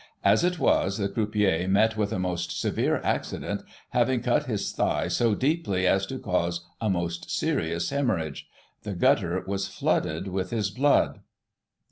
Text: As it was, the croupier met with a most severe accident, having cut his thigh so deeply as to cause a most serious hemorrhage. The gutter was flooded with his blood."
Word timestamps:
As 0.23 0.43
it 0.43 0.57
was, 0.57 0.97
the 0.97 1.07
croupier 1.07 1.67
met 1.67 1.95
with 1.95 2.11
a 2.11 2.17
most 2.17 2.59
severe 2.59 2.99
accident, 3.03 3.61
having 3.89 4.21
cut 4.23 4.47
his 4.47 4.71
thigh 4.71 5.07
so 5.07 5.35
deeply 5.35 5.85
as 5.85 6.07
to 6.07 6.17
cause 6.17 6.65
a 6.81 6.89
most 6.89 7.29
serious 7.29 7.91
hemorrhage. 7.91 8.47
The 8.81 8.93
gutter 8.95 9.43
was 9.45 9.67
flooded 9.67 10.27
with 10.27 10.49
his 10.49 10.71
blood." 10.71 11.19